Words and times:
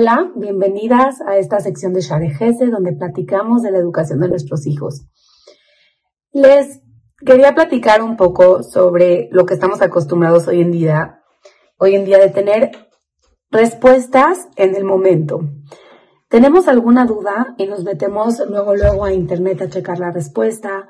Hola, 0.00 0.30
bienvenidas 0.36 1.20
a 1.22 1.38
esta 1.38 1.58
sección 1.58 1.92
de 1.92 2.02
Sharejese 2.02 2.66
donde 2.66 2.92
platicamos 2.92 3.62
de 3.62 3.72
la 3.72 3.78
educación 3.78 4.20
de 4.20 4.28
nuestros 4.28 4.64
hijos. 4.68 5.08
Les 6.30 6.82
quería 7.26 7.52
platicar 7.56 8.00
un 8.00 8.16
poco 8.16 8.62
sobre 8.62 9.28
lo 9.32 9.44
que 9.44 9.54
estamos 9.54 9.82
acostumbrados 9.82 10.46
hoy 10.46 10.60
en 10.60 10.70
día, 10.70 11.24
hoy 11.78 11.96
en 11.96 12.04
día 12.04 12.18
de 12.18 12.30
tener 12.30 12.70
respuestas 13.50 14.46
en 14.54 14.76
el 14.76 14.84
momento. 14.84 15.40
Tenemos 16.28 16.68
alguna 16.68 17.04
duda 17.04 17.56
y 17.58 17.66
nos 17.66 17.82
metemos 17.82 18.38
luego 18.48 18.76
luego 18.76 19.04
a 19.04 19.12
internet 19.12 19.62
a 19.62 19.68
checar 19.68 19.98
la 19.98 20.12
respuesta 20.12 20.88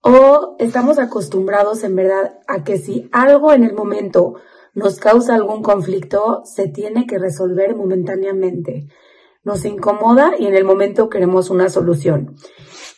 o 0.00 0.56
estamos 0.58 0.98
acostumbrados 0.98 1.84
en 1.84 1.94
verdad 1.94 2.40
a 2.48 2.64
que 2.64 2.78
si 2.78 3.08
algo 3.12 3.52
en 3.52 3.62
el 3.62 3.74
momento 3.74 4.34
nos 4.74 4.98
causa 4.98 5.34
algún 5.34 5.62
conflicto, 5.62 6.42
se 6.44 6.68
tiene 6.68 7.06
que 7.06 7.18
resolver 7.18 7.76
momentáneamente. 7.76 8.86
Nos 9.44 9.64
incomoda 9.64 10.32
y 10.38 10.46
en 10.46 10.54
el 10.54 10.64
momento 10.64 11.08
queremos 11.08 11.50
una 11.50 11.68
solución. 11.68 12.36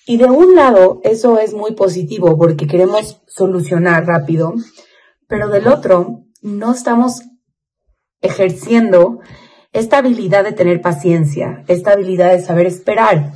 Y 0.06 0.18
de 0.18 0.26
un 0.26 0.54
lado, 0.54 1.00
eso 1.02 1.38
es 1.38 1.54
muy 1.54 1.74
positivo 1.74 2.36
porque 2.36 2.66
queremos 2.66 3.22
solucionar 3.26 4.06
rápido, 4.06 4.52
pero 5.26 5.48
del 5.48 5.66
otro, 5.66 6.24
no 6.42 6.72
estamos 6.72 7.22
ejerciendo 8.20 9.20
esta 9.72 9.98
habilidad 9.98 10.44
de 10.44 10.52
tener 10.52 10.80
paciencia, 10.80 11.64
esta 11.66 11.92
habilidad 11.92 12.32
de 12.32 12.42
saber 12.42 12.66
esperar. 12.66 13.32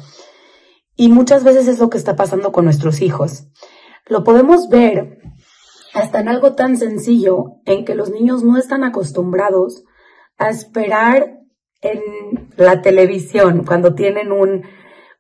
Y 0.95 1.09
muchas 1.09 1.43
veces 1.43 1.67
es 1.69 1.79
lo 1.79 1.91
que 1.91 1.99
está 1.99 2.17
pasando 2.17 2.53
con 2.53 2.65
nuestros 2.65 3.01
hijos. 3.01 3.49
Lo 4.07 4.23
podemos 4.23 4.69
ver 4.69 5.19
hasta 5.95 6.21
en 6.21 6.29
algo 6.29 6.55
tan 6.55 6.77
sencillo 6.77 7.61
en 7.65 7.85
que 7.85 7.95
los 7.95 8.11
niños 8.11 8.45
no 8.45 8.59
están 8.59 8.85
acostumbrados 8.85 9.85
a 10.37 10.51
esperar 10.51 11.39
en 11.81 12.01
la 12.57 12.83
televisión 12.83 13.65
cuando 13.65 13.95
tienen 13.95 14.33
un, 14.33 14.65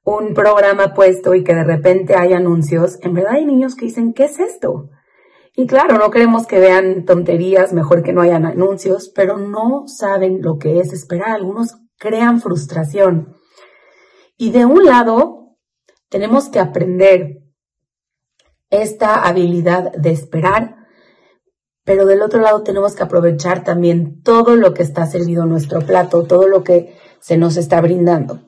un 0.05 0.35
programa 0.35 0.95
puesto 0.95 1.35
y 1.35 1.45
que 1.45 1.55
de 1.55 1.65
repente 1.65 2.15
hay 2.17 2.33
anuncios. 2.33 2.99
En 3.03 3.15
verdad 3.15 3.35
hay 3.35 3.45
niños 3.45 3.75
que 3.75 3.87
dicen, 3.87 4.13
¿qué 4.13 4.25
es 4.25 4.39
esto? 4.39 4.91
Y 5.55 5.67
claro, 5.67 5.99
no 5.99 6.11
queremos 6.11 6.47
que 6.47 6.61
vean 6.61 7.05
tonterías, 7.05 7.73
mejor 7.73 8.03
que 8.03 8.13
no 8.13 8.21
hayan 8.21 8.47
anuncios, 8.47 9.11
pero 9.15 9.39
no 9.39 9.85
saben 9.87 10.41
lo 10.41 10.57
que 10.59 10.79
es 10.79 10.93
esperar. 10.93 11.31
Algunos 11.31 11.77
crean 11.99 12.41
frustración. 12.41 13.35
Y 14.37 14.53
de 14.53 14.65
un 14.67 14.85
lado, 14.85 15.57
tenemos 16.09 16.49
que 16.49 16.61
aprender 16.61 17.41
esta 18.71 19.23
habilidad 19.23 19.93
de 19.93 20.11
esperar, 20.11 20.77
pero 21.85 22.05
del 22.05 22.23
otro 22.23 22.41
lado 22.41 22.63
tenemos 22.63 22.95
que 22.95 23.03
aprovechar 23.03 23.65
también 23.65 24.23
todo 24.23 24.57
lo 24.57 24.75
que 24.75 24.83
está 24.83 25.07
servido 25.07 25.45
en 25.45 25.51
nuestro 25.51 25.81
plato, 25.81 26.25
todo 26.25 26.47
lo 26.47 26.63
que 26.63 26.97
se 27.21 27.37
nos 27.37 27.57
está 27.57 27.81
brindando. 27.81 28.43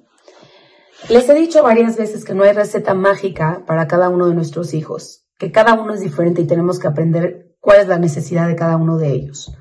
Les 1.08 1.28
he 1.28 1.34
dicho 1.34 1.62
varias 1.62 1.96
veces 1.96 2.24
que 2.24 2.34
no 2.34 2.44
hay 2.44 2.52
receta 2.52 2.94
mágica 2.94 3.64
para 3.66 3.88
cada 3.88 4.10
uno 4.10 4.28
de 4.28 4.34
nuestros 4.34 4.74
hijos, 4.74 5.26
que 5.38 5.50
cada 5.50 5.72
uno 5.74 5.94
es 5.94 6.00
diferente 6.00 6.42
y 6.42 6.46
tenemos 6.46 6.78
que 6.78 6.88
aprender 6.88 7.56
cuál 7.60 7.80
es 7.80 7.88
la 7.88 7.98
necesidad 7.98 8.46
de 8.46 8.56
cada 8.56 8.76
uno 8.76 8.98
de 8.98 9.08
ellos. 9.08 9.56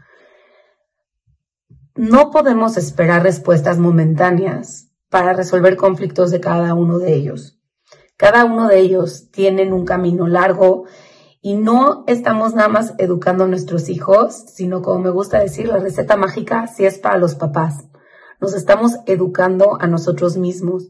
No 1.96 2.32
podemos 2.32 2.78
esperar 2.78 3.24
respuestas 3.24 3.78
momentáneas 3.78 4.90
para 5.10 5.34
resolver 5.34 5.76
conflictos 5.76 6.32
de 6.32 6.40
cada 6.40 6.74
uno 6.74 7.00
de 7.00 7.14
ellos. 7.14 7.59
Cada 8.20 8.44
uno 8.44 8.68
de 8.68 8.82
ellos 8.82 9.32
tienen 9.32 9.72
un 9.72 9.86
camino 9.86 10.28
largo 10.28 10.84
y 11.42 11.56
no 11.56 12.04
estamos 12.06 12.54
nada 12.54 12.68
más 12.68 12.94
educando 12.98 13.46
a 13.46 13.48
nuestros 13.48 13.88
hijos, 13.88 14.36
sino 14.36 14.82
como 14.82 15.00
me 15.00 15.10
gusta 15.10 15.40
decir, 15.40 15.70
la 15.70 15.78
receta 15.78 16.18
mágica 16.18 16.68
sí 16.68 16.86
es 16.86 17.00
para 17.00 17.18
los 17.18 17.36
papás. 17.36 17.86
Nos 18.42 18.54
estamos 18.56 18.92
educando 19.06 19.78
a 19.80 19.88
nosotros 19.88 20.36
mismos. 20.36 20.90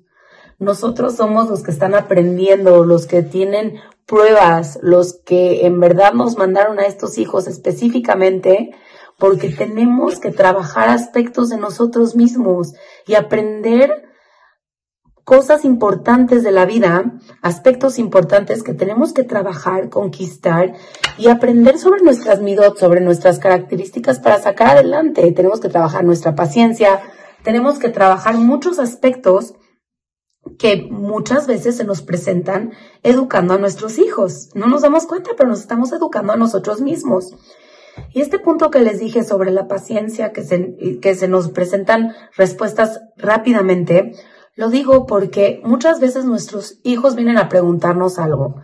Nosotros 0.57 1.17
somos 1.17 1.47
los 1.51 1.61
que 1.61 1.69
están 1.69 1.93
aprendiendo, 1.93 2.83
los 2.83 3.05
que 3.05 3.21
tienen 3.21 3.75
pruebas, 4.07 4.79
los 4.81 5.13
que 5.13 5.67
en 5.67 5.79
verdad 5.79 6.13
nos 6.13 6.35
mandaron 6.35 6.79
a 6.79 6.87
estos 6.87 7.19
hijos 7.19 7.45
específicamente 7.45 8.71
porque 9.19 9.49
tenemos 9.49 10.19
que 10.19 10.31
trabajar 10.31 10.89
aspectos 10.89 11.49
de 11.49 11.57
nosotros 11.57 12.15
mismos 12.15 12.73
y 13.05 13.13
aprender 13.13 14.08
cosas 15.29 15.63
importantes 15.63 16.41
de 16.41 16.51
la 16.51 16.65
vida, 16.65 17.13
aspectos 17.43 17.99
importantes 17.99 18.63
que 18.63 18.73
tenemos 18.73 19.13
que 19.13 19.23
trabajar, 19.23 19.89
conquistar 19.89 20.73
y 21.19 21.27
aprender 21.27 21.77
sobre 21.77 22.01
nuestras 22.01 22.41
midot, 22.41 22.79
sobre 22.79 22.99
nuestras 22.99 23.37
características 23.37 24.19
para 24.19 24.41
sacar 24.41 24.69
adelante. 24.69 25.31
Tenemos 25.31 25.59
que 25.59 25.69
trabajar 25.69 26.03
nuestra 26.03 26.33
paciencia, 26.33 26.99
tenemos 27.43 27.77
que 27.77 27.89
trabajar 27.89 28.37
muchos 28.37 28.79
aspectos 28.79 29.53
que 30.57 30.87
muchas 30.89 31.45
veces 31.45 31.77
se 31.77 31.83
nos 31.83 32.01
presentan 32.01 32.71
educando 33.03 33.53
a 33.53 33.59
nuestros 33.59 33.99
hijos. 33.99 34.49
No 34.55 34.65
nos 34.65 34.81
damos 34.81 35.05
cuenta, 35.05 35.29
pero 35.37 35.47
nos 35.47 35.59
estamos 35.59 35.91
educando 35.91 36.33
a 36.33 36.37
nosotros 36.37 36.81
mismos. 36.81 37.35
Y 38.13 38.21
este 38.21 38.39
punto 38.39 38.71
que 38.71 38.79
les 38.79 38.97
dije 38.97 39.23
sobre 39.23 39.51
la 39.51 39.67
paciencia, 39.67 40.31
que 40.31 40.41
se, 40.41 40.97
que 40.99 41.13
se 41.13 41.27
nos 41.27 41.51
presentan 41.51 42.15
respuestas 42.35 43.01
rápidamente, 43.15 44.15
lo 44.55 44.69
digo 44.69 45.05
porque 45.05 45.61
muchas 45.63 45.99
veces 45.99 46.25
nuestros 46.25 46.79
hijos 46.83 47.15
vienen 47.15 47.37
a 47.37 47.49
preguntarnos 47.49 48.19
algo 48.19 48.61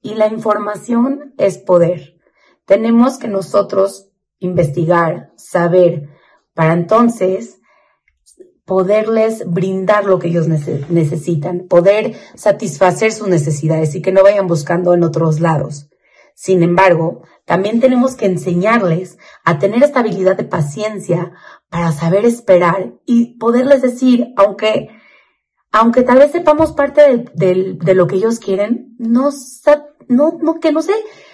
y 0.00 0.14
la 0.14 0.26
información 0.26 1.34
es 1.38 1.58
poder. 1.58 2.16
Tenemos 2.66 3.18
que 3.18 3.28
nosotros 3.28 4.10
investigar, 4.38 5.32
saber, 5.36 6.08
para 6.54 6.72
entonces 6.72 7.60
poderles 8.64 9.44
brindar 9.46 10.04
lo 10.04 10.18
que 10.18 10.28
ellos 10.28 10.48
necesitan, 10.48 11.66
poder 11.68 12.14
satisfacer 12.34 13.12
sus 13.12 13.28
necesidades 13.28 13.94
y 13.94 14.02
que 14.02 14.12
no 14.12 14.22
vayan 14.22 14.46
buscando 14.46 14.94
en 14.94 15.04
otros 15.04 15.40
lados. 15.40 15.88
Sin 16.34 16.62
embargo, 16.62 17.22
también 17.44 17.80
tenemos 17.80 18.14
que 18.14 18.26
enseñarles 18.26 19.18
a 19.44 19.58
tener 19.58 19.82
esta 19.82 20.00
habilidad 20.00 20.36
de 20.36 20.44
paciencia 20.44 21.32
para 21.68 21.92
saber 21.92 22.24
esperar 22.24 22.94
y 23.04 23.36
poderles 23.38 23.82
decir, 23.82 24.32
aunque 24.36 24.88
aunque 25.72 26.02
tal 26.02 26.18
vez 26.18 26.30
sepamos 26.30 26.72
parte 26.72 27.24
de, 27.34 27.94
lo 27.94 28.06
que 28.06 28.16
ellos 28.16 28.38
quieren, 28.38 28.94
no, 28.98 29.30
no, 30.08 30.38
no, 30.40 30.60
que 30.60 30.70
no 30.70 30.82
sé, 30.82 30.92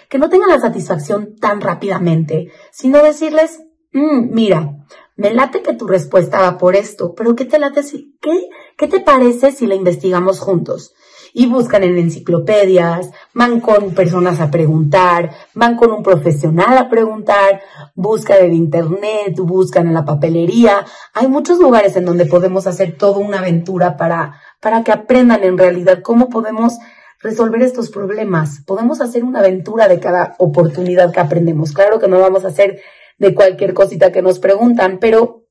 que 0.09 0.19
no 0.19 0.31
tengan 0.31 0.49
la 0.49 0.61
satisfacción 0.61 1.37
tan 1.37 1.61
rápidamente, 1.61 2.51
sino 2.71 3.03
decirles, 3.03 3.59
mm, 3.93 4.33
mira, 4.33 4.77
me 5.17 5.35
late 5.35 5.63
que 5.63 5.75
tu 5.75 5.89
respuesta 5.89 6.41
va 6.41 6.57
por 6.57 6.77
esto, 6.77 7.15
pero 7.15 7.35
¿qué 7.35 7.45
te 7.45 7.59
late 7.59 7.83
si, 7.83 8.17
qué, 8.23 8.49
qué 8.77 8.87
te 8.87 9.01
parece 9.01 9.51
si 9.51 9.67
la 9.67 9.75
investigamos 9.75 10.39
juntos? 10.39 10.95
Y 11.33 11.47
buscan 11.47 11.83
en 11.83 11.99
enciclopedias, 11.99 13.11
van 13.35 13.61
con 13.61 13.95
personas 13.95 14.41
a 14.41 14.51
preguntar, 14.51 15.31
van 15.55 15.77
con 15.77 15.93
un 15.93 16.03
profesional 16.03 16.77
a 16.79 16.89
preguntar, 16.89 17.61
buscan 17.95 18.45
en 18.45 18.55
internet, 18.55 19.37
buscan 19.39 19.89
en 19.89 19.95
la 19.95 20.05
papelería. 20.05 20.85
Hay 21.15 21.29
muchos 21.29 21.59
lugares 21.59 21.97
en 21.97 22.05
donde 22.05 22.27
podemos 22.27 22.67
hacer 22.67 22.97
toda 22.97 23.19
una 23.19 23.39
aventura 23.39 23.97
para, 23.97 24.41
para 24.61 24.83
que 24.83 24.93
aprendan 24.93 25.45
en 25.45 25.59
realidad 25.59 26.01
cómo 26.03 26.29
podemos 26.29 26.79
resolver 27.21 27.63
estos 27.63 27.91
problemas. 27.91 28.63
Podemos 28.67 29.01
hacer 29.01 29.25
una 29.25 29.41
aventura 29.41 29.89
de 29.89 30.01
cada 30.01 30.35
oportunidad 30.39 31.13
que 31.13 31.21
aprendemos. 31.21 31.73
Claro 31.73 31.99
que 31.99 32.09
no 32.09 32.21
vamos 32.21 32.45
a 32.45 32.49
hacer 32.49 32.81
de 33.19 33.35
cualquier 33.35 33.75
cosita 33.75 34.13
que 34.13 34.23
nos 34.23 34.39
preguntan, 34.39 34.99
pero 35.01 35.45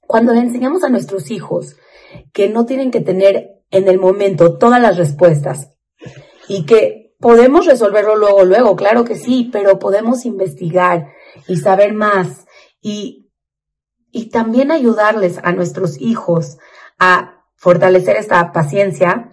cuando 0.00 0.32
le 0.32 0.40
enseñamos 0.40 0.84
a 0.84 0.88
nuestros 0.88 1.30
hijos 1.30 1.76
que 2.32 2.48
no 2.48 2.66
tienen 2.66 2.90
que 2.90 3.00
tener 3.00 3.62
en 3.70 3.88
el 3.88 3.98
momento 3.98 4.58
todas 4.58 4.80
las 4.80 4.96
respuestas 4.96 5.70
y 6.48 6.66
que 6.66 7.14
podemos 7.20 7.66
resolverlo 7.66 8.16
luego, 8.16 8.44
luego, 8.44 8.76
claro 8.76 9.04
que 9.04 9.16
sí, 9.16 9.48
pero 9.52 9.78
podemos 9.78 10.24
investigar 10.24 11.08
y 11.46 11.58
saber 11.58 11.92
más 11.92 12.46
y, 12.80 13.30
y 14.10 14.30
también 14.30 14.70
ayudarles 14.70 15.38
a 15.42 15.52
nuestros 15.52 16.00
hijos 16.00 16.58
a 16.98 17.44
fortalecer 17.56 18.16
esta 18.16 18.52
paciencia. 18.52 19.30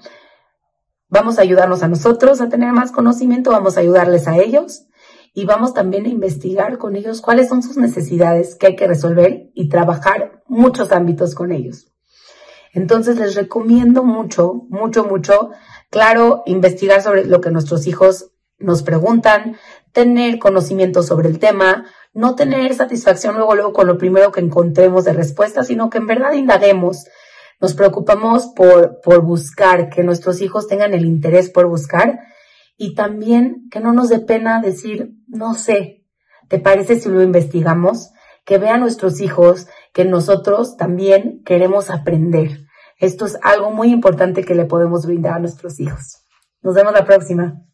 Vamos 1.09 1.39
a 1.39 1.41
ayudarnos 1.41 1.81
a 1.81 1.88
nosotros 1.88 2.41
a 2.41 2.50
tener 2.50 2.73
más 2.73 2.91
conocimiento, 2.91 3.51
vamos 3.51 3.77
a 3.77 3.80
ayudarles 3.80 4.27
a 4.27 4.38
ellos 4.38 4.88
y 5.33 5.45
vamos 5.45 5.73
también 5.73 6.06
a 6.06 6.09
investigar 6.09 6.77
con 6.77 6.95
ellos 6.95 7.21
cuáles 7.21 7.47
son 7.47 7.63
sus 7.63 7.77
necesidades 7.77 8.56
que 8.56 8.68
hay 8.68 8.75
que 8.75 8.88
resolver 8.88 9.50
y 9.53 9.69
trabajar 9.69 10.44
muchos 10.47 10.91
ámbitos 10.91 11.35
con 11.35 11.51
ellos. 11.51 11.91
Entonces 12.77 13.18
les 13.18 13.33
recomiendo 13.33 14.03
mucho, 14.03 14.68
mucho, 14.69 15.03
mucho, 15.03 15.50
claro, 15.89 16.44
investigar 16.45 17.01
sobre 17.01 17.25
lo 17.25 17.41
que 17.41 17.50
nuestros 17.50 17.88
hijos 17.88 18.33
nos 18.59 18.83
preguntan, 18.83 19.57
tener 19.94 20.38
conocimiento 20.38 21.01
sobre 21.01 21.27
el 21.27 21.39
tema, 21.39 21.88
no 22.13 22.35
tener 22.35 22.75
satisfacción 22.75 23.35
luego, 23.35 23.56
luego 23.56 23.74
con 23.74 23.88
lo 23.88 23.97
primero 23.97 24.31
que 24.31 24.41
encontremos 24.41 25.06
de 25.06 25.13
respuesta, 25.13 25.63
sino 25.63 25.89
que 25.89 25.97
en 25.97 26.06
verdad 26.06 26.33
indaguemos. 26.33 27.06
Nos 27.59 27.74
preocupamos 27.74 28.45
por, 28.56 29.01
por 29.01 29.23
buscar, 29.23 29.89
que 29.89 30.03
nuestros 30.03 30.39
hijos 30.44 30.68
tengan 30.68 30.94
el 30.94 31.03
interés 31.03 31.50
por 31.50 31.65
buscar 31.65 32.19
y 32.77 32.94
también 32.94 33.69
que 33.71 33.80
no 33.80 33.91
nos 33.91 34.09
dé 34.09 34.19
pena 34.19 34.62
decir, 34.62 35.13
no 35.25 35.56
sé, 35.56 36.06
¿te 36.47 36.59
parece 36.59 37.00
si 37.00 37.09
lo 37.09 37.23
investigamos? 37.23 38.12
Que 38.45 38.59
vean 38.59 38.81
nuestros 38.81 39.19
hijos 39.19 39.68
que 39.94 40.06
nosotros 40.06 40.77
también 40.77 41.41
queremos 41.44 41.89
aprender. 41.89 42.67
Esto 42.99 43.25
es 43.25 43.38
algo 43.44 43.71
muy 43.71 43.91
importante 43.91 44.44
que 44.44 44.55
le 44.55 44.65
podemos 44.65 45.05
brindar 45.05 45.33
a 45.35 45.39
nuestros 45.39 45.79
hijos. 45.79 46.23
Nos 46.61 46.73
vemos 46.73 46.94
la 46.94 47.05
próxima. 47.05 47.67